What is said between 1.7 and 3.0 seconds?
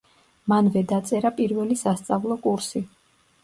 სასწავლო კურსი.